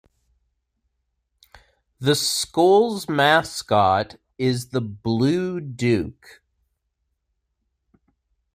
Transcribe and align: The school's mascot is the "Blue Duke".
The 1.99 2.15
school's 2.15 3.07
mascot 3.07 4.15
is 4.39 4.69
the 4.69 4.81
"Blue 4.81 5.59
Duke". 5.59 6.41